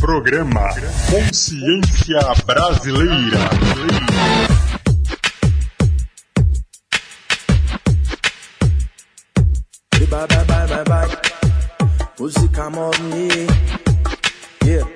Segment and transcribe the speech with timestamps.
[0.00, 0.66] Programa
[1.10, 3.38] Consciência Brasileira.
[10.08, 11.08] Bye bye bye bye bye.
[12.18, 13.46] Música move
[14.64, 14.88] Yeah.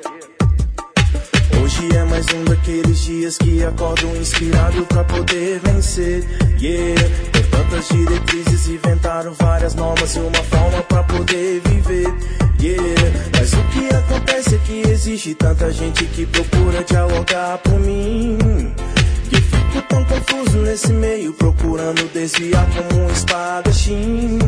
[1.63, 6.25] Hoje é mais um daqueles dias que acordo inspirado pra poder vencer.
[6.59, 7.01] Yeah.
[7.51, 12.44] Tantas diretrizes inventaram várias normas e uma forma pra poder viver.
[12.65, 12.81] Yeah.
[13.39, 18.39] Mas o que acontece é que existe tanta gente que procura dialogar por mim.
[19.29, 24.39] Que fico tão confuso nesse meio, procurando desviar como um espadachim.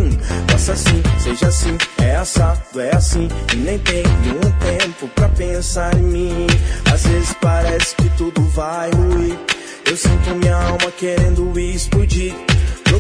[0.48, 5.94] Faça assim, seja assim, é assado, é assim, e nem tenho um tempo pra pensar
[5.98, 6.46] em mim.
[6.90, 9.38] Às vezes parece que tudo vai ruir.
[9.84, 12.34] Eu sinto minha alma querendo explodir.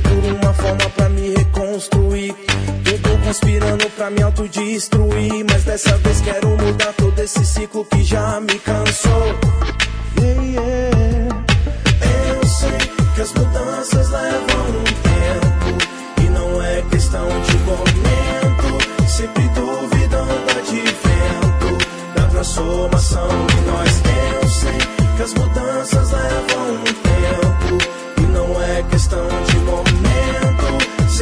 [0.06, 2.34] Procuro uma forma pra me reconstruir.
[2.84, 5.44] Tudo conspirando pra me autodestruir.
[5.50, 9.34] Mas dessa vez quero mudar todo esse ciclo que já me cansou.
[10.20, 11.44] Yeah, yeah.
[12.30, 12.78] Eu sei
[13.14, 16.22] que as mudanças levam um tempo.
[16.24, 19.08] E não é questão de momento.
[19.08, 24.02] Sempre duvidando advento da transformação de nós.
[24.42, 24.78] Eu sei
[25.16, 27.78] que as mudanças levam um tempo.
[28.18, 29.55] E não é questão de.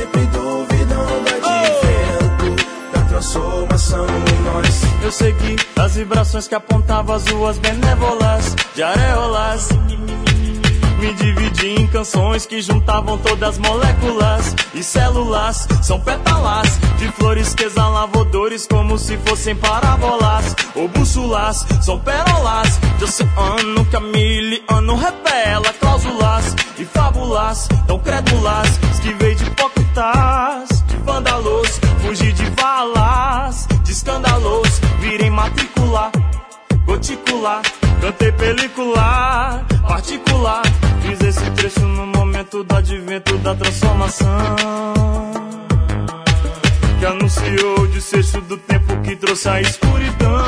[0.05, 4.83] Sempre duvidando advento da transformação de nós.
[5.02, 9.70] Eu segui as vibrações que apontavam as ruas benévolas de areolas.
[11.00, 15.66] Me dividi em canções que juntavam todas as moléculas e células.
[15.82, 21.64] São pétalas de flores que exalavam odores como se fossem parábolas ou bússolas.
[21.80, 28.69] São pérolas de oceano que a miliano revela cláusulas e fábulas tão crédulas.
[28.92, 29.13] Esquivei
[37.45, 37.62] goticular,
[38.00, 40.62] cantei película, particular.
[41.03, 44.56] Fiz esse trecho no momento do advento da transformação.
[46.99, 50.38] Que anunciou o desfecho do tempo que trouxe a escuridão.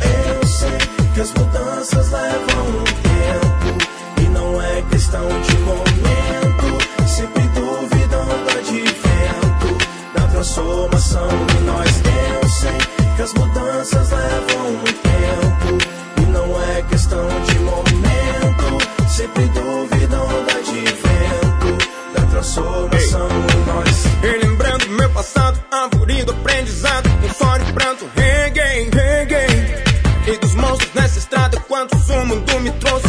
[0.00, 0.78] Eu sei
[1.14, 7.06] que as mudanças levam um tempo e não é questão de momento.
[7.06, 9.78] Sempre duvidando advento
[10.14, 12.02] da transformação de nós.
[12.42, 19.08] Eu sei que as mudanças levam um tempo e não é questão de momento.
[19.08, 24.04] Sempre duvidando advento da transformação de nós.
[24.20, 29.84] Relembrando meu passado, árvore do aprendizado, com fora e pranto, reguei, reguei.
[30.26, 33.05] E dos monstros nessa estrada, quantos o mundo me trouxe,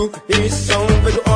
[0.00, 1.29] e a destruição.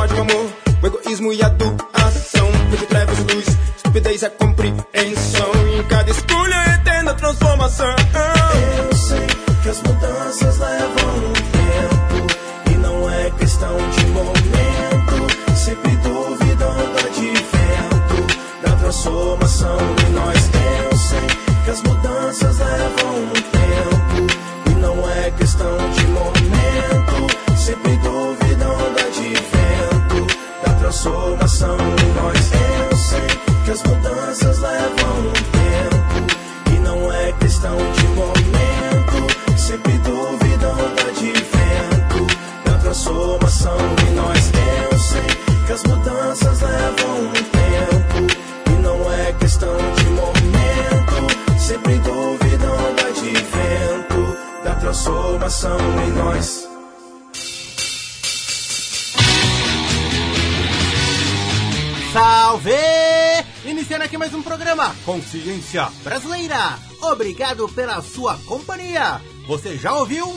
[65.15, 66.77] Consciência Brasileira.
[67.01, 69.21] Obrigado pela sua companhia.
[69.47, 70.27] Você já ouviu?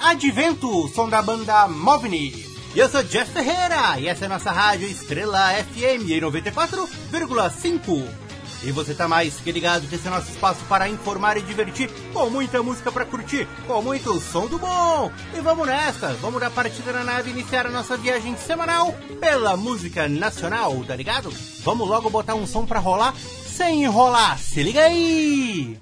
[0.00, 2.44] Advento, som da banda Movni.
[2.74, 8.04] Eu sou Jeff Ferreira e essa é a nossa rádio Estrela FM em 94,5.
[8.64, 11.88] E você tá mais que ligado que esse é nosso espaço para informar e divertir,
[12.12, 15.12] com muita música para curtir, com muito som do bom.
[15.36, 19.56] E vamos nessa, vamos dar partida na nave e iniciar a nossa viagem semanal pela
[19.56, 21.32] música nacional, tá ligado?
[21.62, 23.14] Vamos logo botar um som pra rolar
[23.56, 25.78] sem enrolar, se liga aí!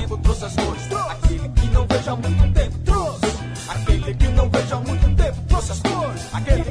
[0.00, 0.82] Tempo trouxe as cores.
[1.10, 3.26] Aquele que não vejo há muito tempo trouxe.
[3.68, 6.34] Aquele que não vejo há muito tempo trouxe as cores.
[6.34, 6.67] Aquele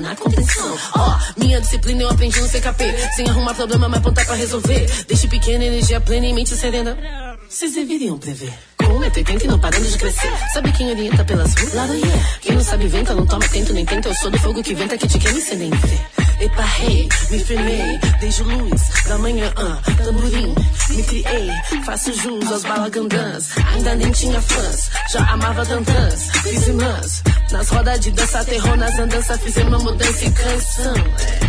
[0.00, 0.78] na contenção.
[0.94, 2.94] Ó, minha disciplina eu aprendi no CKP.
[3.16, 4.86] Sem arrumar problema, mas apontar pra resolver.
[5.06, 6.96] Deixe pequena energia plena e mente serena.
[7.48, 8.52] Vocês deveriam prever.
[8.76, 10.30] Com um metro e oitenta e não parando de crescer.
[10.52, 11.74] Sabe quem orienta pelas ruas?
[11.74, 12.38] Lá do yeah.
[12.40, 14.08] Quem não sabe venta, não toma tento nem tenta.
[14.08, 15.98] Eu sou do fogo que venta, que te queima e cê nem vê.
[16.40, 20.54] Epa, hey, me firmei, desde luz da manhã, ah, tamborim,
[20.90, 21.50] me criei,
[21.84, 27.98] faço jus aos balagandãs, ainda nem tinha fãs, já amava tantãs, fiz irmãs, nas rodas
[27.98, 30.94] de dança, terror nas andanças, fizemos uma mudança e canção,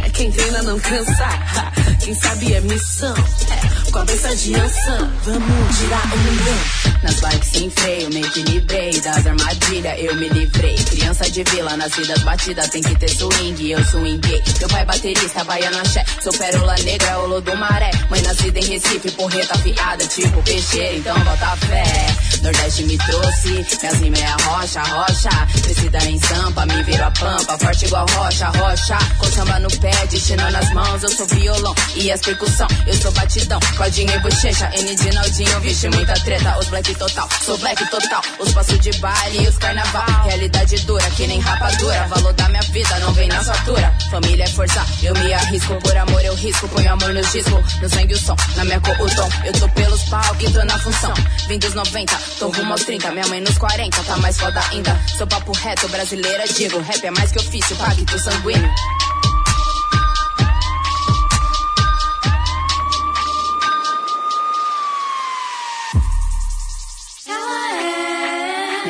[0.05, 1.71] é, quem treina não cansa, ha,
[2.03, 6.89] quem sabe é missão, é, com a benção de ança, vamos tirar o mundão.
[7.01, 8.91] Nas bikes sem freio, me equilibrei.
[8.99, 10.75] Das armadilhas eu me livrei.
[10.75, 14.43] Criança de vila, nas vidas batidas Tem que ter swing, eu swinguei.
[14.59, 16.03] Meu pai baterista, baiano axé.
[16.21, 17.91] Sou pérola negra, olo do maré.
[18.09, 22.29] Mãe nascida em Recife, porreta afiada Tipo peixeira, então bota fé.
[22.41, 25.29] Nordeste me trouxe, minhas rimas é a rocha, rocha.
[25.63, 27.57] Crescida em sampa, me viro a pampa.
[27.57, 28.97] Forte igual rocha, rocha.
[29.17, 31.03] Com samba no pé, destino nas mãos.
[31.03, 32.67] Eu sou violão e as percussão.
[32.85, 36.59] Eu sou batidão, codinha e bochecha N de Naldinho, vixe muita treta.
[36.59, 38.21] Os black total, sou black total.
[38.37, 40.25] Os passos de baile e os carnaval.
[40.25, 42.05] Realidade dura, que nem rapadura.
[42.07, 43.95] Valor da minha vida, não vem na fatura.
[44.11, 45.75] Família é força, eu me arrisco.
[45.75, 47.63] Por amor eu risco, ponho amor no disco.
[47.81, 49.29] No sangue o som, na minha cor o tom.
[49.45, 51.13] Eu tô pelos palcos, tô na função.
[51.47, 54.99] Vim dos 90, tô rumo aos 30 Minha mãe nos 40, tá mais foda ainda.
[55.17, 56.81] Sou papo reto, brasileira digo.
[56.81, 58.69] Rap é mais que ofício, pacto sanguíneo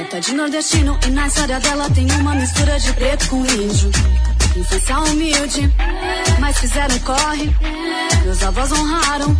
[0.10, 3.92] Metade nordestino e na história dela tem uma mistura de preto com índio.
[4.58, 5.72] Infância humilde,
[6.40, 7.56] mas fizeram corre.
[8.24, 9.38] Meus avós honraram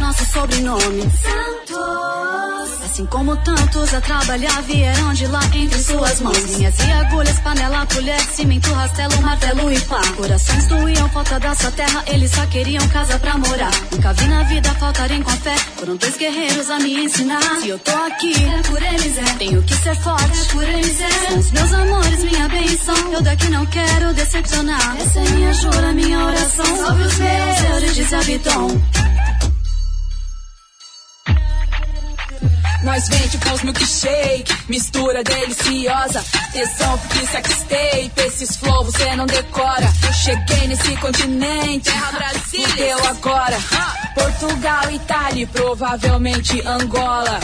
[0.00, 1.02] nosso sobrenome.
[1.02, 2.81] Santos.
[2.92, 6.36] Assim como tantos a trabalhar vieram de lá entre suas mãos.
[6.36, 10.02] Linhas e agulhas, panela, colher, cimento, rastelo, martelo e pá.
[10.14, 13.70] Corações doíam, falta da sua terra, eles só queriam casa pra morar.
[13.90, 17.40] Nunca vi na vida faltarem com fé, foram dois guerreiros a me ensinar.
[17.62, 19.24] Se eu tô aqui, é por eles, é.
[19.38, 21.28] Tenho que ser forte, é por eles, é.
[21.30, 23.12] São os meus amores, minha benção.
[23.14, 24.96] Eu daqui não quero decepcionar.
[25.00, 26.76] Essa é minha jura, minha oração.
[26.76, 28.82] Salve os meus, Euridice Abiton.
[32.82, 36.24] Nós vende com os milkshake, mistura deliciosa.
[36.52, 39.88] Tesão porque sextape, esses flow você não decora.
[40.12, 42.76] Cheguei nesse continente, terra Brasília.
[42.76, 43.56] Deu agora.
[44.14, 47.38] Portugal, Itália e provavelmente Angola.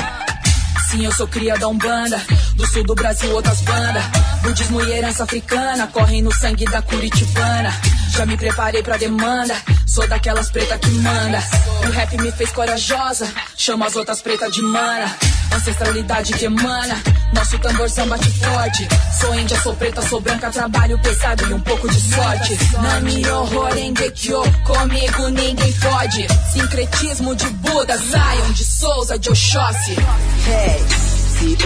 [0.90, 2.18] Sim, eu sou cria da Umbanda,
[2.54, 4.02] do sul do Brasil outras bandas.
[4.42, 7.70] Budismo e herança africana correm no sangue da Curitibana.
[8.10, 9.54] Já me preparei pra demanda,
[9.88, 11.42] sou daquelas preta que manda.
[11.86, 13.26] O rap me fez corajosa,
[13.56, 15.16] chama as outras pretas de mana.
[15.54, 17.02] Ancestralidade que emana,
[17.32, 18.88] nosso tambor samba bate forte.
[19.18, 22.58] Sou índia, sou preta, sou branca, trabalho pesado e um pouco de sorte.
[22.80, 26.26] Nami horror engekyo, comigo ninguém pode.
[26.52, 29.96] Sincretismo de Buda, Zion, de Souza, de Oxóssi.
[30.46, 31.07] Hey,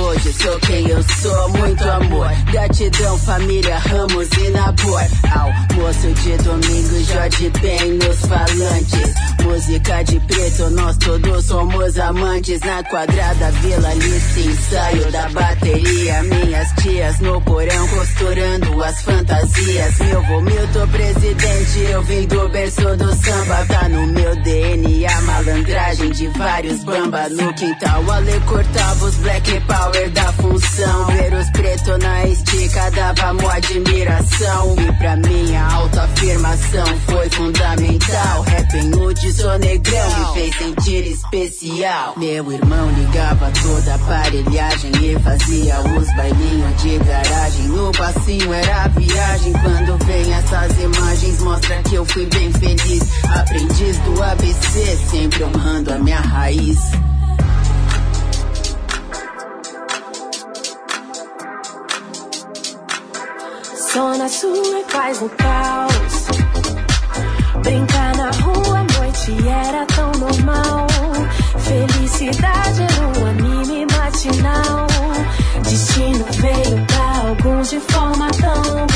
[0.01, 2.29] hoje sou quem eu sou, muito amor.
[2.51, 5.03] Gratidão, família, Ramos e Nabor.
[5.33, 9.15] Almoço de domingo, Jorge bem nos falantes.
[9.43, 12.61] Música de preto, nós todos somos amantes.
[12.61, 16.23] Na quadrada, Vila Alice, ensaio da bateria.
[16.23, 19.99] Minhas tias no porão, costurando as fantasias.
[19.99, 23.65] Meu vô Milton, presidente, eu vim do berço do samba.
[23.67, 27.29] Tá no meu DNA, malandragem de vários bamba.
[27.31, 31.07] No quintal, Ale cortava os black power da função.
[31.07, 34.77] Ver os pretos na estica dava mó admiração.
[34.79, 38.43] E pra minha autoafirmação foi fundamental.
[38.43, 42.15] Rap em nude, sou negrão, me fez sentir especial.
[42.17, 47.65] Meu irmão ligava toda a aparelhagem e fazia os bailinhos de garagem.
[47.69, 49.53] No passinho era viagem.
[49.53, 53.03] Quando vem essas imagens, mostra que eu fui bem feliz.
[53.35, 56.79] Aprendiz do ABC, sempre honrando a minha raiz.
[63.93, 66.27] Zona Sul é paz no caos.
[67.63, 70.87] Brincar na rua à noite era tão normal.
[71.59, 74.87] Felicidade era um anime matinal.
[75.63, 78.92] Destino veio pra alguns de forma tão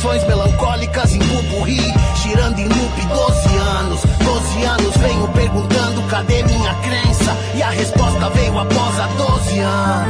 [0.00, 1.80] canções melancólicas em pupurri
[2.22, 4.00] Girando em loop 12 anos.
[4.24, 7.36] 12 anos venho perguntando cadê minha crença?
[7.54, 10.09] E a resposta veio após há 12 anos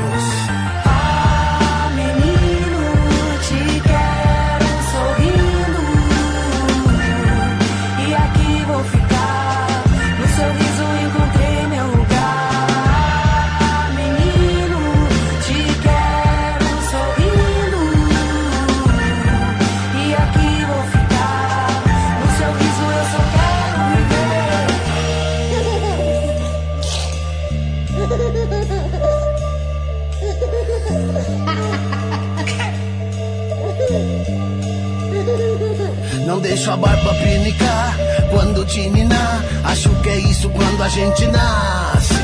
[36.80, 37.96] barba pinicar
[38.30, 39.44] quando te ninar.
[39.64, 42.14] Acho que é isso quando a gente nasce.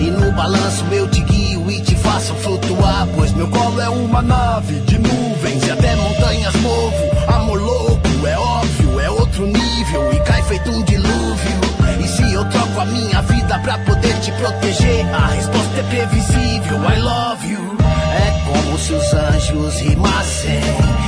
[0.00, 3.06] E no balanço eu te guio e te faço flutuar.
[3.14, 7.32] Pois meu colo é uma nave de nuvens e até montanhas movo.
[7.34, 10.12] Amor louco, é óbvio, é outro nível.
[10.12, 11.60] E cai feito um dilúvio.
[12.02, 16.78] E se eu troco a minha vida pra poder te proteger, a resposta é previsível.
[16.90, 17.76] I love you.
[18.14, 21.03] É como se os anjos rimassem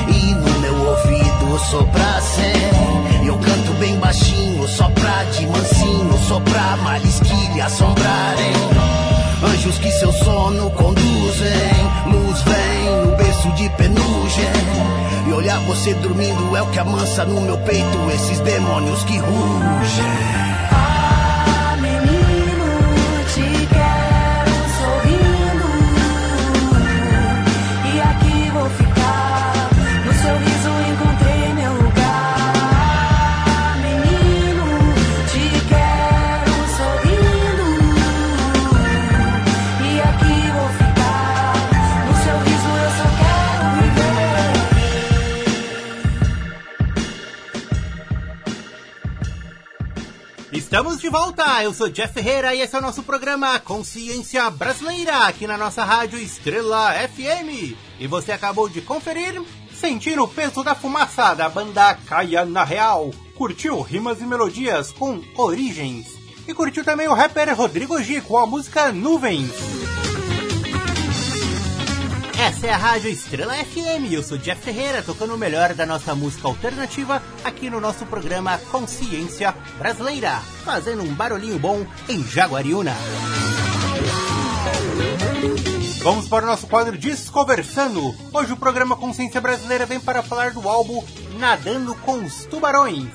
[1.57, 2.53] ouvido soprassem.
[3.27, 8.53] Eu canto bem baixinho, só pra de mansinho, só pra malisquilha assombrarem.
[9.43, 14.53] Anjos que seu sono conduzem, luz vem no berço de penugem.
[15.29, 20.86] E olhar você dormindo é o que amansa no meu peito esses demônios que rugem.
[50.77, 51.65] Estamos de volta!
[51.65, 55.83] Eu sou Jeff Ferreira e esse é o nosso programa Consciência Brasileira, aqui na nossa
[55.83, 57.75] rádio Estrela FM.
[57.99, 63.11] E você acabou de conferir Sentir o Peso da Fumaça, da banda Caia na Real.
[63.35, 66.09] Curtiu rimas e melodias com Origens.
[66.47, 69.86] E curtiu também o rapper Rodrigo G com a música Nuvens.
[72.39, 74.13] Essa é a Rádio Estrela FM.
[74.13, 78.59] Eu sou Jeff Ferreira, tocando o melhor da nossa música alternativa aqui no nosso programa
[78.71, 82.95] Consciência Brasileira, fazendo um barulhinho bom em Jaguariúna.
[86.03, 88.15] Vamos para o nosso quadro Desconversando.
[88.33, 91.03] Hoje o programa Consciência Brasileira vem para falar do álbum
[91.39, 93.09] Nadando com os Tubarões.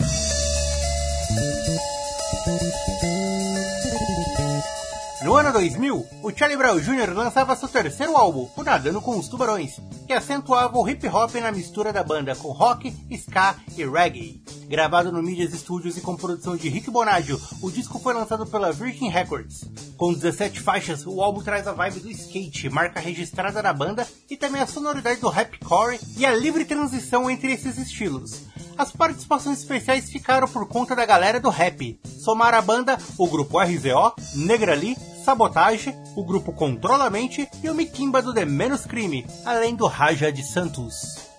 [5.24, 7.14] No ano 2000, o Charlie Brown Jr.
[7.14, 11.52] lançava seu terceiro álbum, o Nadando com os Tubarões, que acentuava o hip hop na
[11.52, 14.42] mistura da banda com rock, ska e reggae.
[14.68, 18.72] Gravado no Medias Studios e com produção de Rick Bonadio, o disco foi lançado pela
[18.72, 19.64] Virgin Records.
[19.96, 24.36] Com 17 faixas, o álbum traz a vibe do skate, marca registrada da banda, e
[24.36, 28.51] também a sonoridade do rapcore e a livre transição entre esses estilos.
[28.78, 32.00] As participações especiais ficaram por conta da galera do rap.
[32.06, 38.34] Somaram a banda o grupo RZO, Negrali, Sabotage, o grupo Controlamente e o Mikimba do
[38.34, 41.32] The Menos Crime, além do Raja de Santos.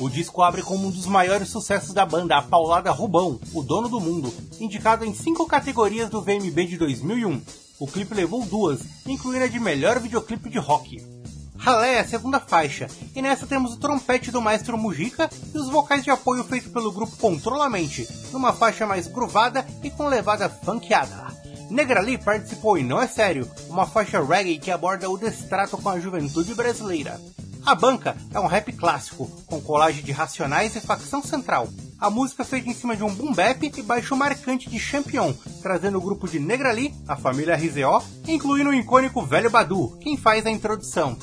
[0.00, 3.88] O disco abre como um dos maiores sucessos da banda, a paulada Rubão, o dono
[3.88, 7.42] do mundo, indicado em cinco categorias do VMB de 2001.
[7.78, 11.19] O clipe levou duas, incluindo a de melhor videoclipe de rock.
[11.60, 15.68] Ralé é a segunda faixa, e nessa temos o trompete do maestro Mujica e os
[15.68, 21.26] vocais de apoio feitos pelo grupo Controlamente, numa faixa mais gruvada e com levada funkeada.
[21.68, 26.00] Negrali participou em Não é Sério, uma faixa reggae que aborda o destrato com a
[26.00, 27.20] juventude brasileira.
[27.66, 31.68] A Banca é um rap clássico, com colagem de Racionais e Facção Central.
[32.00, 35.98] A música feita em cima de um boom bap e baixo marcante de Champion, trazendo
[35.98, 40.50] o grupo de Negrali, a família RZO, incluindo o icônico Velho Badu, quem faz a
[40.50, 41.18] introdução.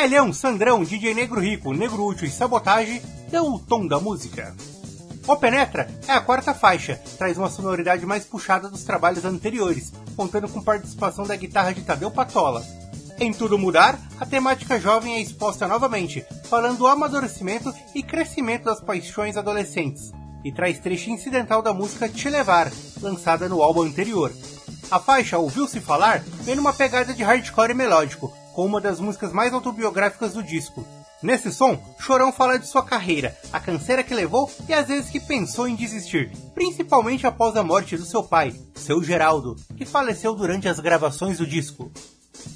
[0.00, 4.56] Elhão, Sandrão, DJ Negro Rico, Negro Útil e Sabotagem dão o tom da música.
[5.26, 10.48] O Penetra é a quarta faixa, traz uma sonoridade mais puxada dos trabalhos anteriores, contando
[10.48, 12.64] com participação da guitarra de Tadeu Patola.
[13.18, 18.80] Em Tudo Mudar, a temática jovem é exposta novamente, falando do amadurecimento e crescimento das
[18.80, 20.10] paixões adolescentes,
[20.42, 24.32] e traz trecho incidental da música Te Levar, lançada no álbum anterior.
[24.90, 29.52] A faixa Ouviu-se Falar vem numa pegada de hardcore melódico, com uma das músicas mais
[29.52, 30.86] autobiográficas do disco.
[31.22, 35.20] Nesse som, Chorão fala de sua carreira, a canseira que levou e às vezes que
[35.20, 40.66] pensou em desistir, principalmente após a morte do seu pai, seu Geraldo, que faleceu durante
[40.66, 41.92] as gravações do disco.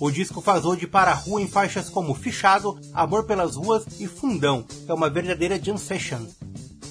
[0.00, 4.06] O disco faz ode para a rua em faixas como Fichado, Amor pelas Ruas e
[4.06, 6.24] Fundão, é uma verdadeira jam session.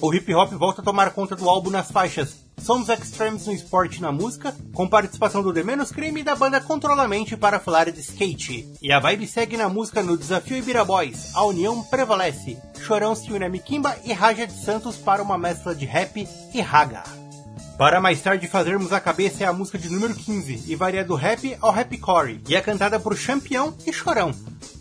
[0.00, 4.00] O hip hop volta a tomar conta do álbum nas faixas Somos Extremes no esporte
[4.00, 8.00] na música, com participação do The Menos Crime e da banda Controlamente para falar de
[8.00, 8.66] skate.
[8.80, 12.56] E a vibe segue na música no Desafio Ibira Boys, a união prevalece.
[12.80, 16.60] Chorão se une a Mikimba e Raja de Santos para uma mescla de rap e
[16.60, 17.02] raga.
[17.76, 21.16] Para mais tarde fazermos a cabeça é a música de número 15 e varia do
[21.16, 24.32] rap ao rapcore e é cantada por Champião e Chorão.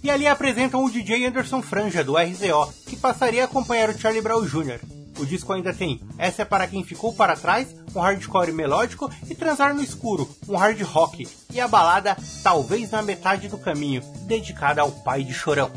[0.02, 4.22] E ali apresentam o DJ Anderson Franja do RZO, que passaria a acompanhar o Charlie
[4.22, 5.03] Brown Jr.
[5.20, 9.36] O disco ainda tem Essa é para quem ficou para trás, um hardcore melódico e
[9.36, 14.82] Transar no escuro, um hard rock, e a balada Talvez na metade do caminho, dedicada
[14.82, 15.72] ao pai de Chorão.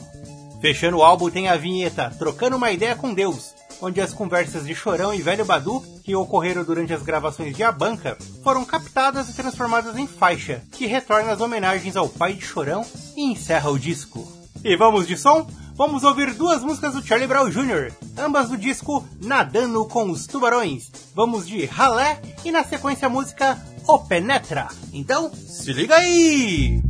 [0.61, 4.75] Fechando o álbum tem a vinheta Trocando uma ideia com Deus, onde as conversas de
[4.75, 9.35] Chorão e Velho Badu, que ocorreram durante as gravações de A Banca, foram captadas e
[9.35, 12.85] transformadas em faixa, que retorna as homenagens ao pai de Chorão
[13.17, 14.27] e encerra o disco.
[14.65, 15.47] E vamos de som?
[15.77, 20.91] Vamos ouvir duas músicas do Charlie Brown Jr., ambas do disco Nadando com os Tubarões.
[21.15, 24.69] Vamos de Ralé e na sequência a música O Penetra.
[24.91, 26.83] Então, se liga aí!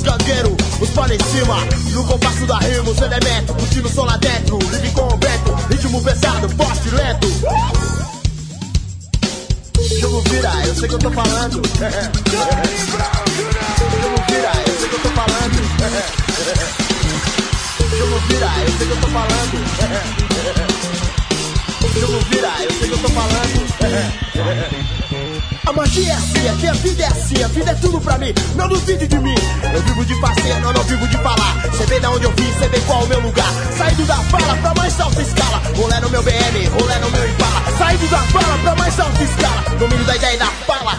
[0.00, 1.56] Os gangueiros, os pano em cima.
[1.92, 3.54] No compasso da rima, os elementos.
[3.54, 4.58] Curtindo som lá dentro.
[4.58, 5.52] Livre com o vento.
[5.68, 7.28] Ritmo pesado, forte lento.
[10.00, 11.52] Jogo vira, eu sei que eu tô falando.
[11.52, 11.66] Jogo
[14.30, 15.56] vira, eu sei que eu tô falando.
[17.98, 19.56] Jogo vira, eu sei que eu tô falando.
[22.00, 23.60] Jogo vira, eu sei que eu tô falando.
[25.66, 28.32] A magia é assim, aqui a vida é assim, a vida é tudo pra mim,
[28.56, 29.34] não duvide de mim.
[29.72, 31.56] Eu vivo de fazer, não, não vivo de falar.
[31.76, 33.52] Cê vê da onde eu vim, cê vê qual é o meu lugar.
[33.76, 35.62] Saído da fala pra mais alta escala.
[35.76, 37.78] Rolé no meu BM, rolé no meu Impala.
[37.78, 39.62] Saído da fala pra mais alta escala.
[39.78, 40.98] Domínio da ideia e da fala.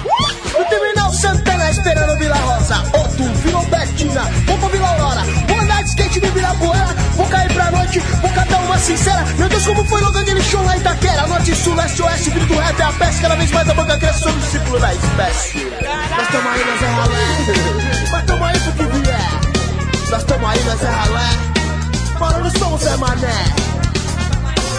[0.57, 2.83] No terminal Santana, esperando Vila Rosa.
[2.93, 5.23] Outro, Vila Betina, vou pra Vila Aurora.
[5.47, 7.00] Vou andar de skate no Virapuera.
[7.21, 9.23] Vou cair pra noite, vou catar uma sincera.
[9.37, 11.27] Meu Deus, como foi logo aquele show lá em Itaquera.
[11.27, 13.21] Norte, sul, leste, oeste, grito rap é a peste.
[13.21, 15.71] Cada vez mais a banca cresce o discípulo da espécie.
[16.17, 18.11] Nós tamo aí, nós é ralé.
[18.11, 19.29] Mas tamo aí pro que vier.
[20.09, 21.29] Nós tamo aí, nós é ralé.
[22.19, 23.45] Mano, não somos é mané.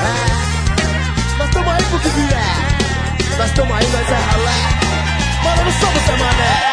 [0.02, 1.38] É.
[1.38, 3.38] Nós tamo aí pro que vier.
[3.38, 5.44] Nós tamo aí, nós é ralé.
[5.44, 6.71] Mano, não somos é mané.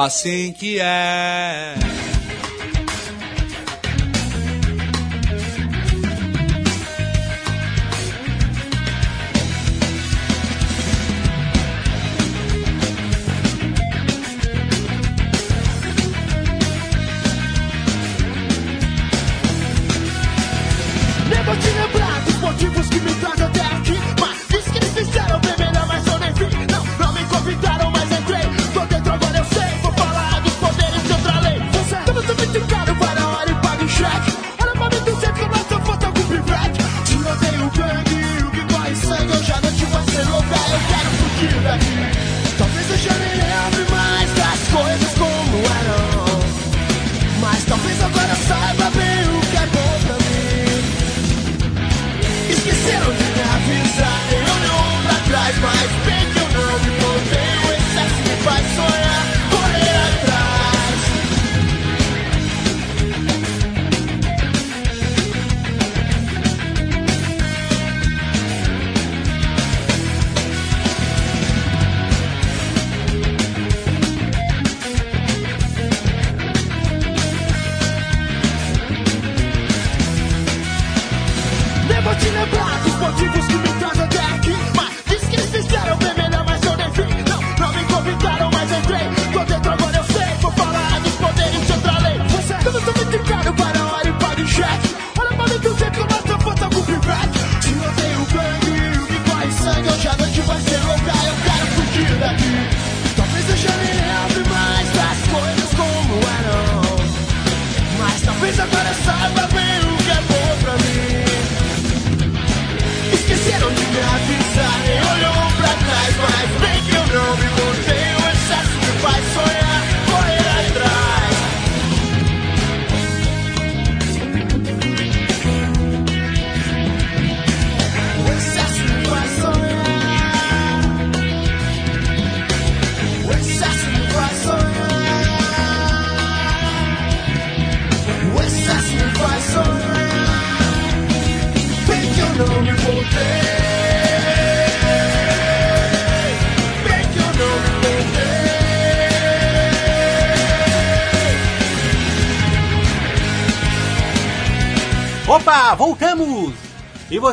[0.00, 1.89] assim que é.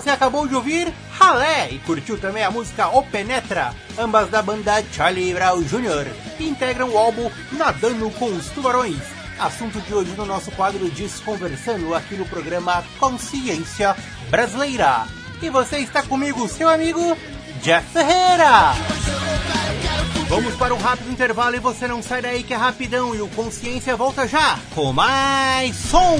[0.01, 4.83] você acabou de ouvir Halé e curtiu também a música O Penetra, ambas da banda
[4.93, 9.01] Charlie Brown Jr., que integram o álbum Nadando com os Tubarões.
[9.39, 13.95] Assunto de hoje no nosso quadro Desconversando aqui no programa Consciência
[14.29, 15.07] Brasileira.
[15.41, 17.17] E você está comigo, seu amigo
[17.63, 18.73] Jeff Ferreira.
[20.29, 23.27] Vamos para um rápido intervalo e você não sai daí que é rapidão e o
[23.29, 26.19] Consciência volta já com mais som.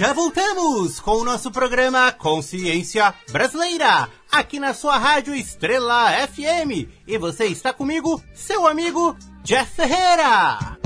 [0.00, 6.88] Já voltamos com o nosso programa Consciência Brasileira, aqui na sua rádio Estrela FM.
[7.06, 10.78] E você está comigo, seu amigo Jeff Ferreira.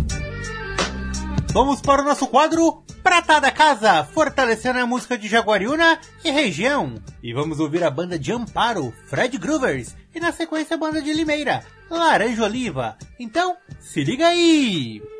[1.52, 7.00] Vamos para o nosso quadro Prata da Casa, fortalecendo a música de Jaguariúna e região.
[7.22, 11.12] E vamos ouvir a banda de Amparo, Fred Groovers, e na sequência a banda de
[11.12, 12.98] Limeira, Laranja Oliva.
[13.20, 15.13] Então, se liga aí!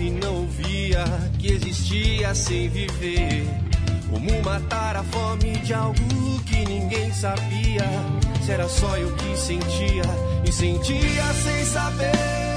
[0.00, 1.04] e não via
[1.38, 3.44] que existia sem viver.
[4.08, 7.84] Como matar a fome de algo que ninguém sabia.
[8.44, 10.02] Se era só eu que sentia
[10.46, 12.47] e sentia sem saber.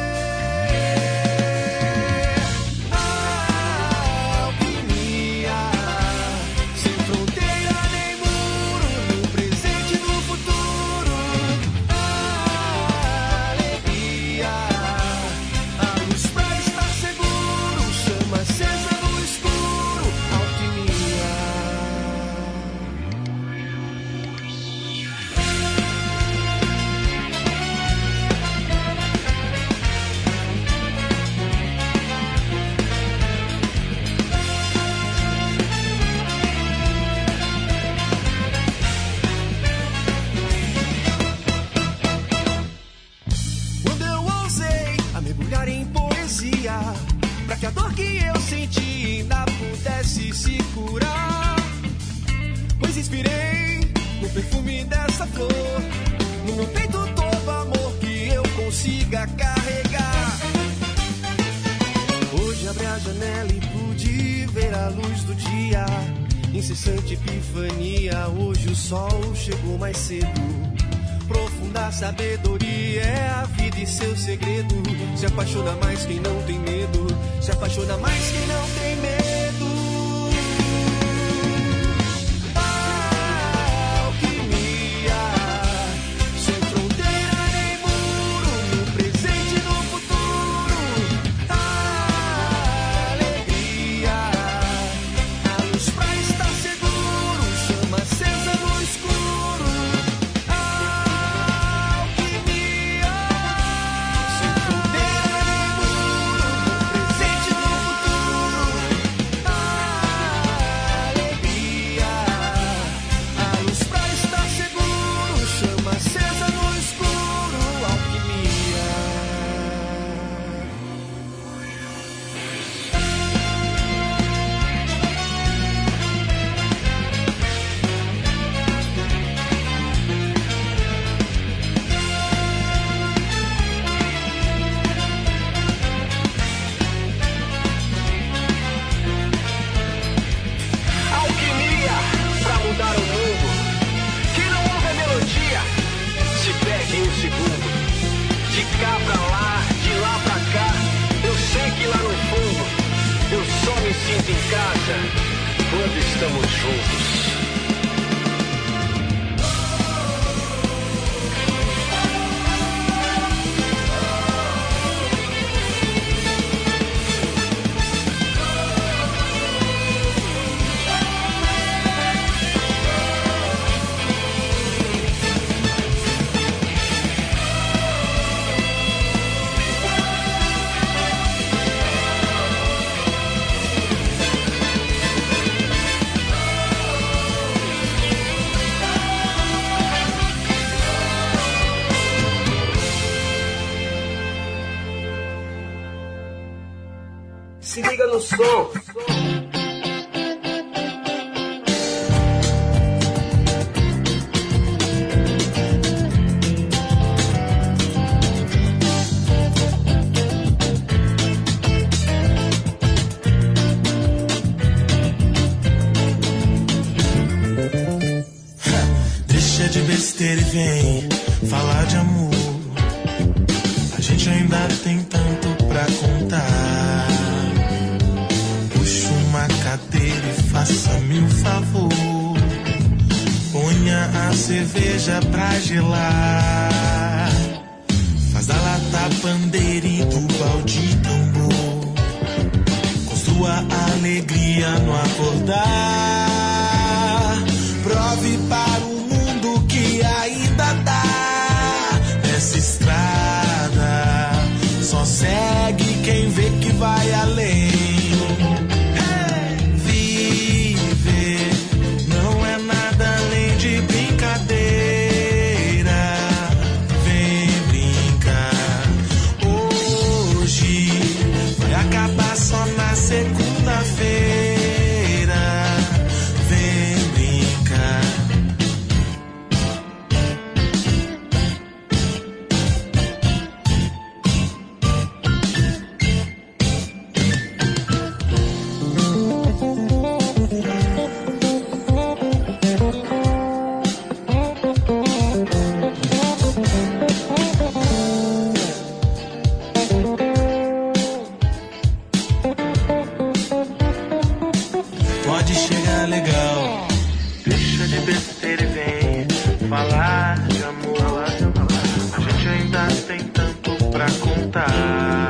[314.52, 315.30] Contar.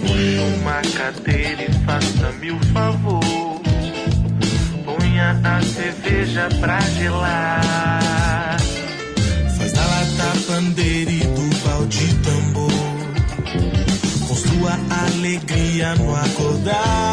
[0.00, 3.60] Puxa uma cadeira e faça-me o favor.
[4.84, 8.56] Ponha a cerveja pra gelar.
[9.58, 12.70] Faz da lata bandeira e do balde tambor.
[14.26, 17.09] Construa alegria no acordar.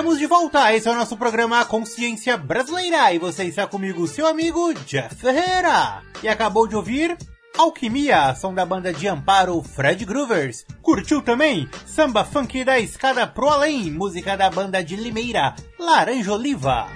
[0.00, 4.26] Estamos de volta, esse é o nosso programa Consciência Brasileira e você está comigo, seu
[4.26, 6.00] amigo Jeff Ferreira.
[6.22, 7.18] E acabou de ouvir
[7.58, 10.64] Alquimia, som da banda de Amparo Fred Groovers.
[10.80, 11.68] Curtiu também?
[11.84, 16.86] Samba Funk da Escada Pro Além, música da banda de Limeira, Laranja Oliva.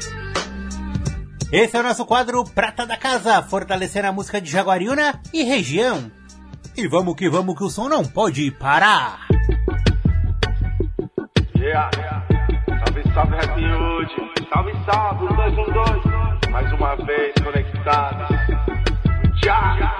[1.52, 6.10] Esse é o nosso quadro Prata da Casa, fortalecendo a música de Jaguariúna e região.
[6.74, 9.28] E vamos que vamos que o som não pode parar.
[11.54, 11.90] Yeah.
[11.90, 12.33] Salve,
[13.14, 14.08] salve, Happy Hood.
[14.52, 16.50] Salve, salve, um, dois, um, dois.
[16.50, 18.28] Mais uma vez conectados.
[19.42, 19.94] Já.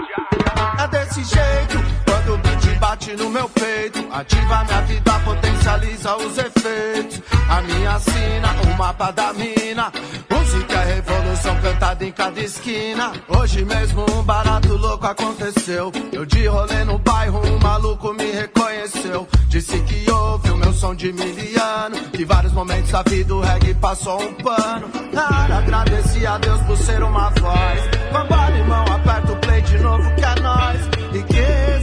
[0.83, 1.79] É desse jeito,
[2.25, 7.23] quando o beat bate no meu peito, ativa minha vida, potencializa os efeitos.
[7.49, 9.93] A minha sina, o mapa da mina.
[10.31, 13.13] Música é revolução cantada em cada esquina.
[13.29, 15.93] Hoje mesmo um barato louco aconteceu.
[16.13, 19.29] Eu de rolê no bairro, um maluco me reconheceu.
[19.49, 21.97] Disse que ouve o meu som de miliano.
[22.13, 24.89] Que vários momentos da vida o reggae passou um pano.
[25.13, 27.81] Cara, agradeci a Deus por ser uma voz.
[28.13, 30.95] Vambora, irmão, aperta o play de novo que é nós.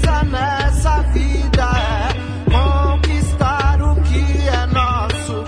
[0.02, 2.10] Riqueza nessa vida é
[2.50, 5.44] conquistar o que é nosso,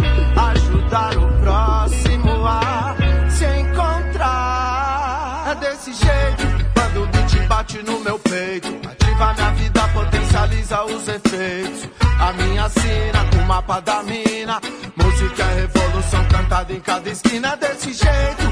[0.52, 2.94] ajudar o próximo a
[3.30, 5.46] se encontrar.
[5.52, 6.44] É desse jeito,
[6.74, 11.90] quando o beat bate no meu peito, ativa minha vida, potencializa os efeitos.
[12.20, 14.60] A minha sina, o mapa da mina,
[14.96, 17.54] música é revolução cantada em cada esquina.
[17.54, 18.44] É desse jeito,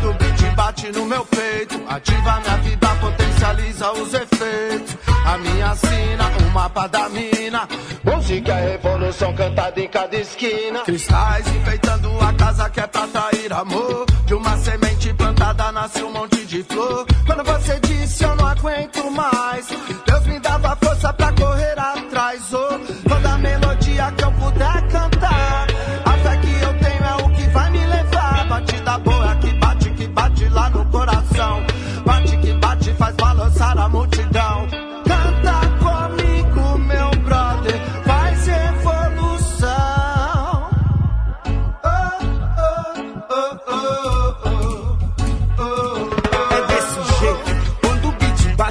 [0.00, 4.96] quando o beat bate no meu peito, ativa minha vida, potencializa os efeitos.
[5.24, 7.68] A minha sina, o mapa da mina,
[8.02, 10.80] música é revolução cantada em cada esquina.
[10.80, 14.06] Cristais enfeitando a casa que é pra atrair amor.
[14.24, 17.06] De uma semente plantada nasce um monte de flor.
[17.26, 19.68] Quando você disse eu não aguento mais,
[20.06, 22.42] Deus me dava força pra correr atrás.
[22.52, 24.79] Oh, toda melodia que eu puder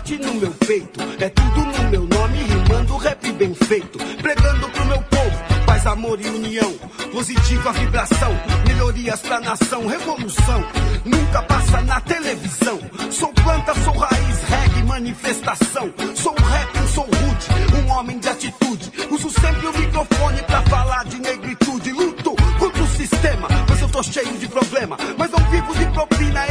[0.09, 0.99] bate no meu peito.
[1.19, 3.99] É tudo no meu nome, rimando rap bem feito.
[4.21, 6.73] Pregando pro meu povo, paz, amor e união.
[7.11, 8.31] Positiva vibração,
[8.67, 10.63] melhorias pra nação, revolução.
[11.05, 12.79] Nunca passa na televisão.
[13.11, 15.93] Sou planta, sou raiz, reggae, manifestação.
[16.15, 18.91] Sou rap, sou rude, um homem de atitude.
[19.11, 21.91] Uso sempre o microfone pra falar de negritude.
[21.91, 24.97] Luto contra o sistema, mas eu tô cheio de problema.
[25.17, 26.45] Mas não vivo de propina,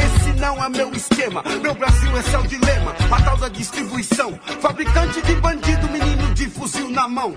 [0.49, 1.43] não é meu esquema.
[1.61, 4.33] Meu Brasil, esse é o dilema, a tal da distribuição.
[4.59, 7.35] Fabricante de bandido, menino de fuzil na mão.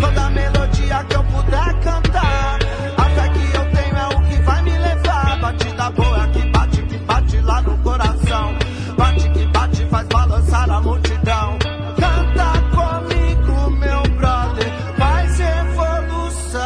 [0.00, 2.58] Toda melodia que eu puder cantar.
[2.96, 5.40] A fé que eu tenho é o que vai me levar.
[5.40, 8.56] Batida boa que bate, que bate lá no coração.
[8.96, 11.58] Bate que bate, faz balançar a multidão.
[11.98, 16.60] Canta comigo, meu brother, faz evolução.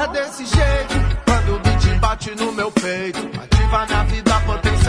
[0.00, 0.94] É desse jeito,
[1.24, 3.30] quando o beat bate no meu peito.
[3.40, 4.33] Ativa minha vida,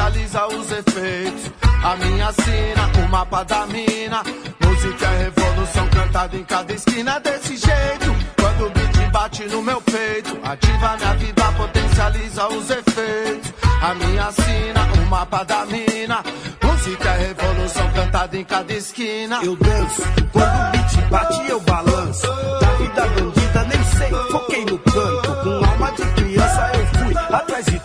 [0.05, 1.51] potencializa os efeitos.
[1.83, 4.21] A minha sina, o mapa da mina.
[4.61, 8.15] Música é revolução cantada em cada esquina desse jeito.
[8.39, 13.53] Quando o beat bate no meu peito, ativa minha vida, potencializa os efeitos.
[13.81, 16.23] A minha sina, o mapa da mina.
[16.63, 19.39] Música é revolução cantada em cada esquina.
[19.43, 20.01] Eu danço,
[20.31, 22.27] quando o beat bate eu balanço.
[22.59, 25.35] Da vida bandida nem sei, foquei no canto.
[25.43, 27.79] Com alma de criança eu fui atrás de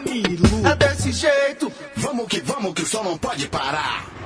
[0.00, 0.68] iludo.
[0.68, 4.21] É desse jeito, Vamos que vamos que o som não pode parar.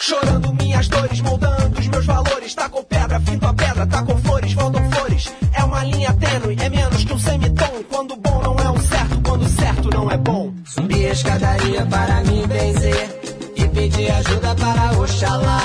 [0.00, 2.54] Chorando minhas dores, moldando os meus valores.
[2.54, 5.32] Tacou pedra, finto a pedra, tacou flores, voltam flores.
[5.52, 7.84] É uma linha tênue, é menos que um semitom.
[7.90, 10.52] Quando bom não é o certo, quando certo não é bom.
[10.64, 13.20] Subi a escadaria para me benzer
[13.56, 15.62] e pedi ajuda para Oxalá.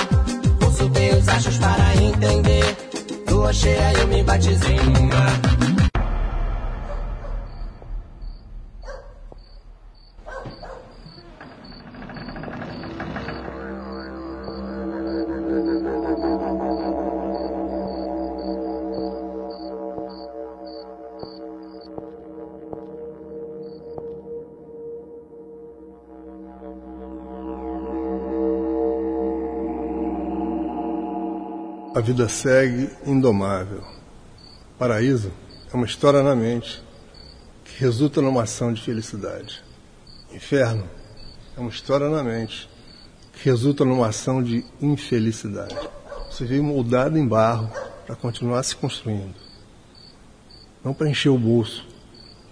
[0.60, 2.76] Consultei os achos para entender.
[3.28, 5.63] Lua cheia eu me batizei no mar.
[31.94, 33.80] A vida segue indomável.
[34.76, 35.30] Paraíso
[35.72, 36.82] é uma história na mente
[37.64, 39.62] que resulta numa ação de felicidade.
[40.32, 40.90] Inferno
[41.56, 42.68] é uma história na mente
[43.32, 45.76] que resulta numa ação de infelicidade.
[46.28, 47.70] Você veio moldado em barro
[48.04, 49.36] para continuar se construindo.
[50.82, 51.86] Não para encher o bolso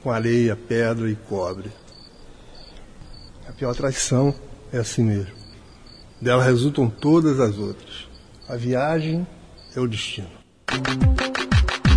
[0.05, 1.73] com areia, pedra e cobre.
[3.49, 4.33] A pior traição
[4.73, 5.35] é assim mesmo.
[6.21, 8.12] Dela resultam todas as outras.
[8.53, 9.27] A viagem
[9.75, 10.29] é o destino.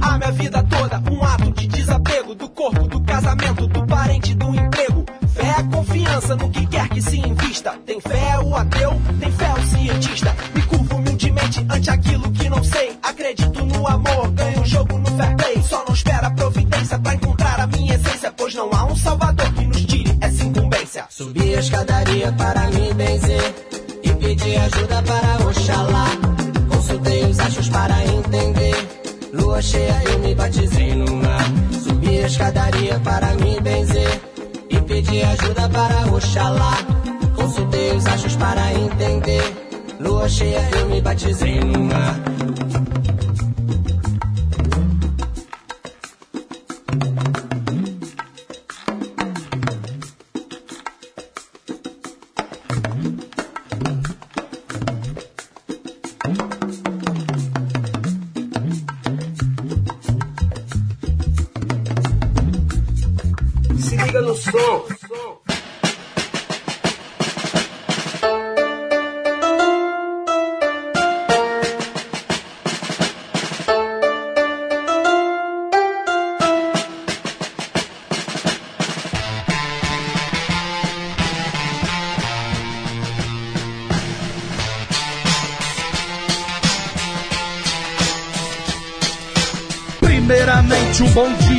[0.02, 4.56] A minha vida toda, um ato de desapego do corpo, do casamento, do parente, do
[4.56, 5.04] emprego.
[5.34, 7.72] Fé é confiança no que quer que se invista.
[7.86, 10.34] Tem fé o ateu, tem fé o cientista.
[10.56, 12.98] Me curvo humildemente ante aquilo que não sei.
[13.04, 15.62] Acredito no amor, ganho o jogo no fair play.
[15.62, 18.32] Só não espera providência pra encontrar a minha essência.
[18.32, 21.06] Pois não há um salvador que nos tire essa incumbência.
[21.10, 23.56] Subi a escadaria para me benzer
[24.02, 26.35] e pedi ajuda para Oxalá.
[26.96, 28.90] Consultei os achos para entender.
[29.34, 31.44] Lua cheia, eu me batizei no mar.
[31.84, 34.22] Subi a escadaria para me benzer
[34.70, 36.78] e pedi ajuda para Oxalá.
[37.36, 39.44] Consultei os achos para entender.
[40.00, 42.16] Lua cheia, eu me batizei no mar.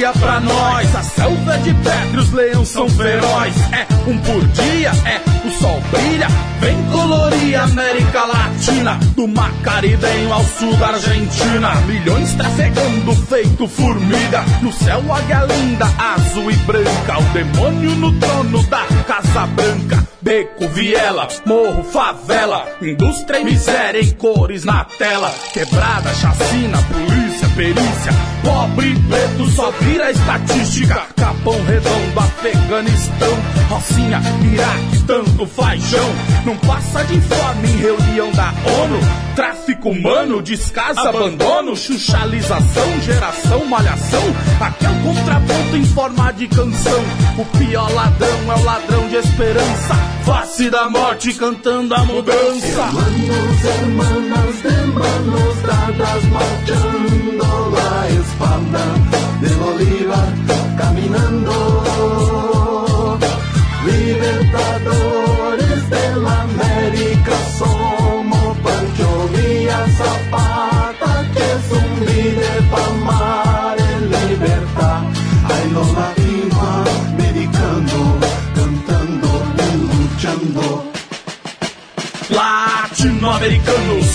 [0.07, 0.95] Dia pra nós.
[0.95, 3.73] A selva é de pedra os leões são ferozes.
[3.73, 6.29] É um por dia, é o sol brilha.
[6.61, 11.75] Vem colorir América Latina, do mar caribenho ao sul da Argentina.
[11.87, 14.45] Milhões trafegando feito formiga.
[14.63, 17.19] No céu, águia linda, azul e branca.
[17.19, 20.07] O demônio no trono da Casa Branca.
[20.23, 25.33] Beco, viela, morro, favela, indústria e miséria em cores na tela.
[25.53, 27.16] Quebrada, chacina, polícia,
[27.57, 28.13] perícia.
[28.43, 31.07] Pobre preto só vira estatística.
[31.17, 33.39] Capão redondo, Afeganistão,
[33.69, 34.21] Rocinha,
[34.53, 36.09] Iraque, tanto faijão.
[36.45, 38.53] Não passa de informe em reunião da
[38.83, 39.01] ONU.
[39.35, 44.23] Tráfico humano, descaso, abandono, chuchalização, geração, malhação.
[44.61, 47.05] Aqui é o contraponto em forma de canção.
[47.39, 49.95] O pior ladrão é o ladrão de esperança.
[50.25, 52.83] Face da morte cantando a mudança.
[52.83, 56.26] Hermanos, hermanas, de manos dadas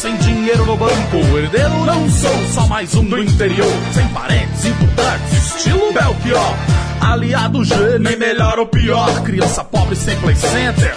[0.01, 1.17] sem dinheiro no banco.
[1.37, 3.71] Herdeiro não sou, só mais um do interior.
[3.93, 6.55] Sem parentes importantes, estilo Belchior.
[6.99, 9.21] Aliado G, nem melhor ou pior.
[9.21, 10.91] Criança pobre sem play center.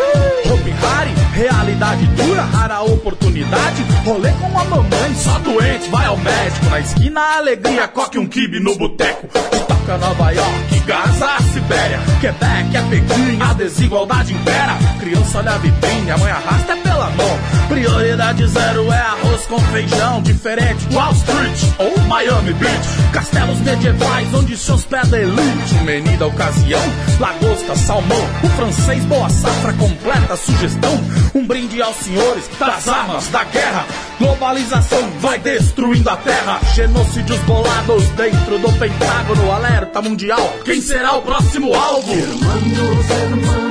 [0.47, 3.85] Hope Harry, realidade dura, rara oportunidade.
[4.07, 6.67] Rolê com a mamãe, só doente, vai ao médico.
[6.71, 9.29] Na esquina, alegria, coque um kibe no boteco.
[9.29, 12.01] Toca Nova York, Gaza, Sibéria.
[12.21, 14.79] Quebec é Pequim, a desigualdade impera.
[14.99, 17.39] Criança olha a vitrine, a mãe arrasta pela mão.
[17.69, 20.23] Prioridade zero é arroz com feijão.
[20.23, 22.89] Diferente Wall Street ou Miami Beach.
[23.13, 25.75] Castelos medievais onde se hospeda elite.
[25.85, 26.83] Menu da ocasião,
[27.19, 28.21] lagosta, salmão.
[28.43, 30.93] O francês, boa safra, completa sugestão.
[31.35, 33.87] Um brinde aos senhores das armas da guerra.
[34.19, 36.61] Globalização vai destruindo a terra.
[36.75, 39.51] Genocídios bolados dentro do Pentágono.
[39.51, 40.55] Alerta mundial.
[40.65, 42.13] Quem será o próximo alvo?
[42.13, 43.64] Hermanos, hermanas,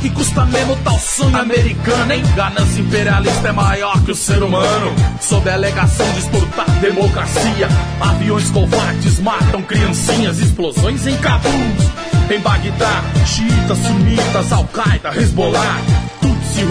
[0.00, 2.22] que custa mesmo tal sonho americano, hein?
[2.34, 4.94] Ganância imperialista é maior que o ser humano.
[5.20, 7.68] Sob a alegação de exportar democracia,
[8.00, 11.52] aviões covardes matam criancinhas, explosões em Cabul.
[12.30, 15.80] Em Bagdá, xiitas, sunitas, Al-Qaeda, Hezbollah,
[16.48, 16.64] Tutsi,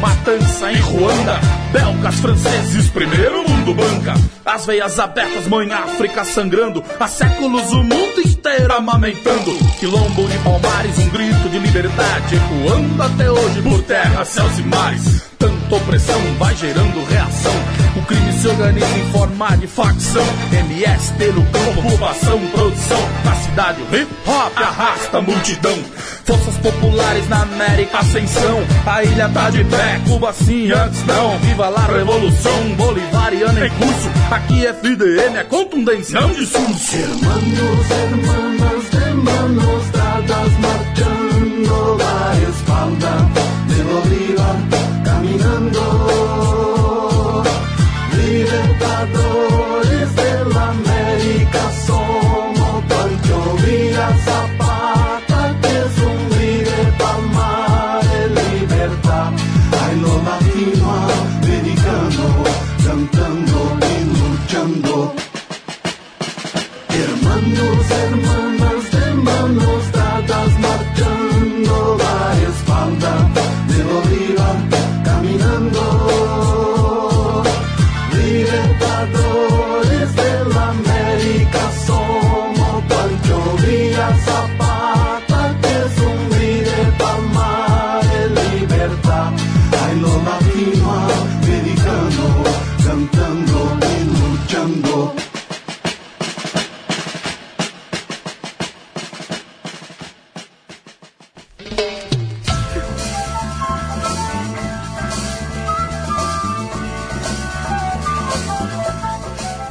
[0.00, 1.40] matança em Ruanda.
[1.72, 4.14] Belgas, franceses, primeiro mundo banca.
[4.44, 6.82] As veias abertas, mãe África sangrando.
[6.98, 9.52] Há séculos o mundo inteiro amamentando.
[9.78, 12.36] Quilombo de Palmares, um grito de liberdade.
[12.36, 15.22] Ecoando até hoje por terra, céus e mares.
[15.38, 17.54] Tanta opressão vai gerando reação.
[17.96, 20.24] O crime se organiza em forma de facção.
[20.50, 22.98] MST no campo, ocupação, produção.
[23.24, 25.78] Na cidade o hip hop arrasta a multidão.
[26.24, 28.60] Forças populares na América Ascensão.
[28.86, 31.38] A ilha tá de pé, Cuba sim, antes não.
[31.40, 34.10] Viva lá revolução bolivariana em curso.
[34.30, 36.96] Aqui é FDM, é contundência, não discurso.
[36.96, 39.99] Hermanos, hermanas de manos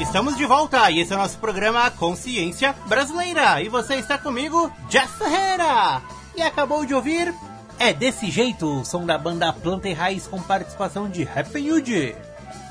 [0.10, 3.62] Estamos de volta e esse é o nosso programa Consciência Brasileira.
[3.62, 6.02] E você está comigo, Jeff Ferreira.
[6.36, 7.32] E acabou de ouvir
[7.78, 12.16] É Desse Jeito, o som da banda Planta e Raiz com participação de Happy Hood.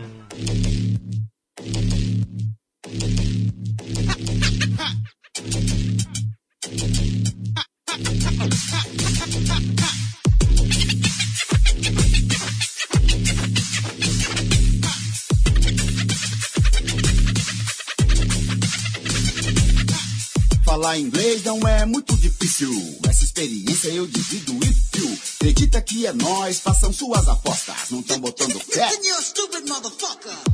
[20.86, 22.70] Falar inglês não é muito difícil.
[23.10, 25.18] Essa experiência eu divido with you.
[25.38, 27.90] Acredita que é nós, façam suas apostas.
[27.90, 28.88] Não tão botando fé.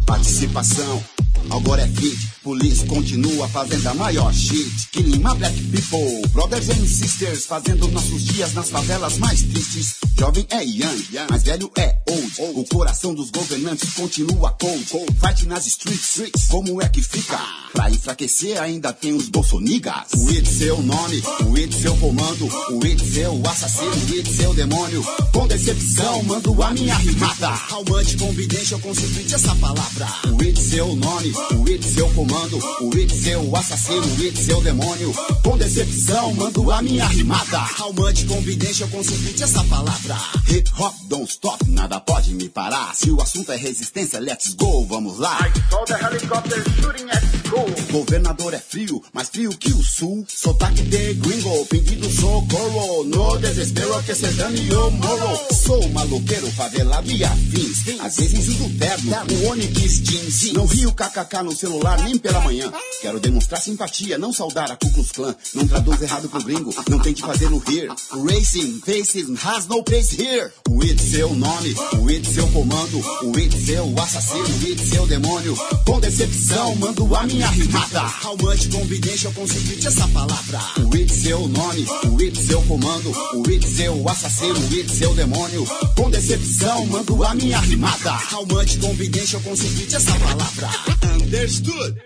[0.05, 1.03] Participação.
[1.49, 4.89] Agora é fit, police continua fazendo a maior shit.
[4.91, 9.95] Killing my black people, brothers and sisters, fazendo nossos dias nas favelas mais tristes.
[10.17, 12.31] Jovem é young, mais velho é old.
[12.59, 14.85] O coração dos governantes continua cold.
[15.19, 17.39] Fight nas streets, como é que fica?
[17.73, 20.11] Pra enfraquecer ainda tem os bolsonigas.
[20.15, 24.53] O it seu nome, o it seu comando, o it seu assassino, o it seu
[24.53, 25.03] demônio.
[25.33, 27.51] Com decepção, mando a minha rimada.
[27.87, 30.07] Much confidential constitui essa palavra?
[30.31, 34.61] O it seu nome, o it seu comando, o it seu assassino, o it seu
[34.61, 35.13] demônio.
[35.43, 37.59] Com decepção, mando a minha rimada.
[37.79, 40.17] How much confidential constitui essa palavra?
[40.47, 42.93] Hip hop, don't stop, nada pode me parar.
[42.95, 45.37] Se o assunto é resistência, let's go, vamos lá.
[45.69, 47.65] Saw the helicopter shooting at school.
[47.91, 50.25] Governador é frio, mais frio que o sul.
[50.27, 53.03] Sotaque de gringo, pedindo socorro.
[53.05, 55.39] No desespero que se dane o morro.
[55.53, 57.99] Sou maloqueiro, favelado e afins.
[57.99, 60.53] Às vezes uso terno, o Onix jeans.
[60.53, 60.93] Não rio
[61.25, 62.71] kkk no celular nem pela manhã.
[63.01, 65.35] Quero demonstrar simpatia, não saudar a Ku Klux Klan.
[65.53, 67.89] Não traduz errado pro gringo, não tente fazer no here.
[68.11, 70.51] Racing, facing, has no place here.
[70.69, 75.07] O it seu nome, o it seu comando, o it seu assassino, o it seu
[75.07, 75.55] demônio.
[75.85, 78.01] Com decepção, mando a minha rimada.
[78.23, 80.59] How much confidential consegui essa palavra?
[80.85, 84.59] O It's é o nome, o It's é o comando, o It's é o assassino,
[84.59, 85.65] o It's é o demônio.
[85.95, 88.13] Com decepção, mando a minha rimada.
[88.31, 91.10] How much confidential consegui essa palavra?
[91.11, 92.01] Understood.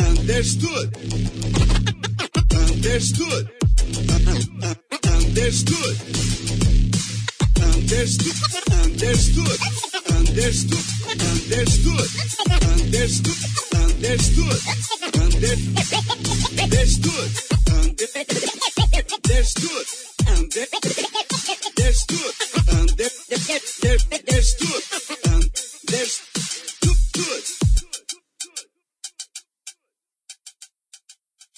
[0.00, 0.96] Understood.
[2.54, 3.50] Understood.
[5.32, 5.94] Understood.
[7.62, 8.34] Understood.
[8.84, 9.58] Understood.
[10.10, 10.80] Understood.
[11.20, 12.08] Understood.
[12.82, 13.38] Understood.
[13.74, 14.60] Understood.
[16.60, 17.30] Understood.
[19.24, 19.86] Understood.
[20.26, 20.93] Understood.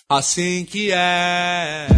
[0.08, 1.88] Assim que é.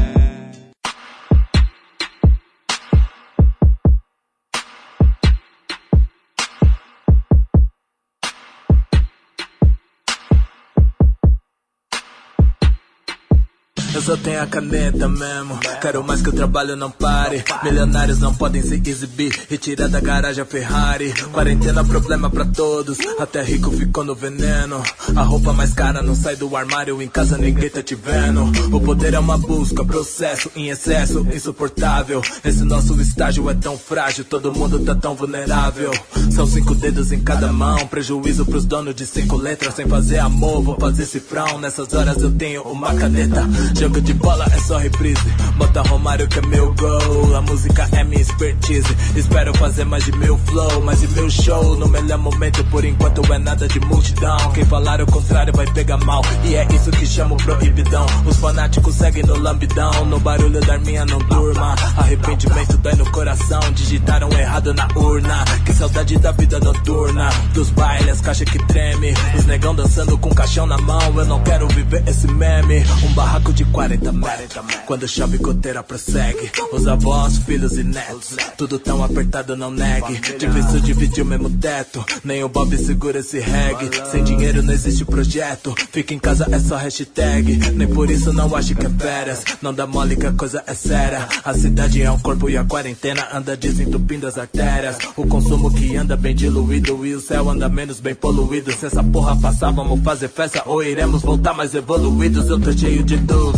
[13.98, 15.58] Eu só tenho a caneta mesmo.
[15.82, 17.42] Quero mais que o trabalho não pare.
[17.64, 19.36] Milionários não podem se exibir.
[19.50, 21.12] Retirar da garagem a Ferrari.
[21.32, 22.96] Quarentena, problema pra todos.
[23.18, 24.80] Até rico ficou no veneno.
[25.16, 27.02] A roupa mais cara não sai do armário.
[27.02, 28.44] Em casa ninguém tá te vendo.
[28.72, 32.22] O poder é uma busca, processo em excesso, insuportável.
[32.44, 34.24] Esse nosso estágio é tão frágil.
[34.24, 35.90] Todo mundo tá tão vulnerável.
[36.30, 37.84] São cinco dedos em cada mão.
[37.88, 39.74] Prejuízo pros donos de cinco letras.
[39.74, 41.58] Sem fazer amor, vou fazer cifrão.
[41.58, 43.44] Nessas horas eu tenho uma caneta.
[43.88, 45.34] Jogo de bola é só reprise.
[45.56, 47.34] Bota Romário que é meu gol.
[47.34, 48.94] A música é minha expertise.
[49.16, 51.74] Espero fazer mais de meu flow, mais de meu show.
[51.74, 54.36] No melhor momento, por enquanto, é nada de multidão.
[54.52, 56.20] Quem falar o contrário vai pegar mal.
[56.44, 58.04] E é isso que chamo proibidão.
[58.26, 60.04] Os fanáticos seguem no lambidão.
[60.04, 61.74] No barulho da arminha não durma.
[61.96, 63.60] Arrependimento dói no coração.
[63.72, 65.46] Digitaram errado na urna.
[65.64, 67.30] Que saudade da vida noturna.
[67.54, 69.14] Dos bailes, caixa que treme.
[69.34, 71.00] Os negão dançando com caixão na mão.
[71.16, 72.84] Eu não quero viver esse meme.
[73.02, 74.64] Um barraco de 40 metros.
[74.86, 76.50] Quando chove, goteira prossegue.
[76.72, 78.36] Os avós, filhos e netos.
[78.56, 80.18] Tudo tão apertado, não negue.
[80.36, 82.04] Difícil dividir o mesmo teto.
[82.24, 83.88] Nem o Bob segura esse reggae.
[84.10, 85.76] Sem dinheiro não existe projeto.
[85.92, 87.70] Fica em casa é só hashtag.
[87.70, 89.44] Nem por isso não acho que é férias.
[89.62, 91.28] Não dá mole que a coisa é séria.
[91.44, 94.98] A cidade é um corpo e a quarentena anda desentupindo as artérias.
[95.16, 98.72] O consumo que anda bem diluído e o céu anda menos bem poluído.
[98.72, 102.48] Se essa porra passar, vamos fazer festa ou iremos voltar mais evoluídos.
[102.48, 103.57] Eu tô cheio de dúvidas.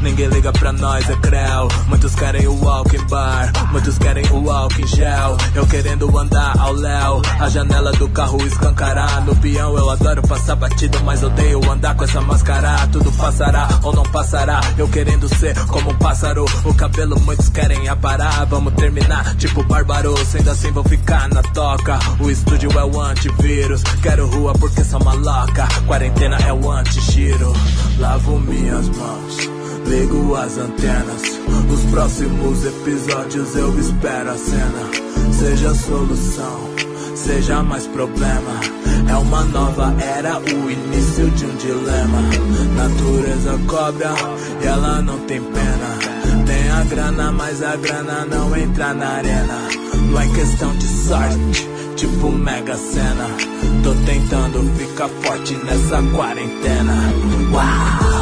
[0.00, 1.68] Ninguém liga pra nós, é creu.
[1.86, 5.36] Muitos querem o walking bar, muitos querem o walking gel.
[5.54, 9.24] Eu querendo andar ao léu, a janela do carro escancarar.
[9.24, 12.86] No peão eu adoro passar batido, mas odeio andar com essa máscara.
[12.88, 14.60] Tudo passará ou não passará.
[14.78, 18.46] Eu querendo ser como um pássaro, o cabelo muitos querem aparar.
[18.46, 21.98] Vamos terminar tipo bárbaro, sendo assim vou ficar na toca.
[22.18, 25.68] O estúdio é o antivírus, quero rua porque sou maloca.
[25.86, 27.52] Quarentena é o anti-giro,
[27.98, 29.09] lavo minhas mãos.
[29.86, 31.22] Ligo as antenas.
[31.72, 34.90] Os próximos episódios eu espero a cena.
[35.32, 36.70] Seja solução,
[37.14, 38.60] seja mais problema.
[39.08, 42.20] É uma nova era, o início de um dilema.
[42.76, 44.12] Natureza cobra
[44.62, 46.44] e ela não tem pena.
[46.46, 49.58] Tem a grana, mas a grana não entra na arena.
[50.10, 53.26] Não é questão de sorte, tipo mega cena.
[53.82, 56.94] Tô tentando ficar forte nessa quarentena.
[57.52, 58.19] Uau!